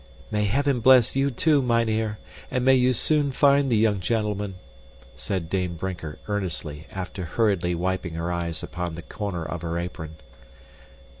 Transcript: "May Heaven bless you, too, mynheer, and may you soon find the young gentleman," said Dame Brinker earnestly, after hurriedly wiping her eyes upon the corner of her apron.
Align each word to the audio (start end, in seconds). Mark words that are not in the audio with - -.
"May 0.31 0.45
Heaven 0.45 0.79
bless 0.79 1.15
you, 1.15 1.29
too, 1.29 1.61
mynheer, 1.61 2.17
and 2.49 2.65
may 2.65 2.73
you 2.73 2.91
soon 2.91 3.31
find 3.31 3.69
the 3.69 3.77
young 3.77 3.99
gentleman," 3.99 4.55
said 5.13 5.47
Dame 5.47 5.75
Brinker 5.75 6.17
earnestly, 6.27 6.87
after 6.91 7.23
hurriedly 7.25 7.75
wiping 7.75 8.15
her 8.15 8.31
eyes 8.31 8.63
upon 8.63 8.93
the 8.95 9.03
corner 9.03 9.45
of 9.45 9.61
her 9.61 9.77
apron. 9.77 10.15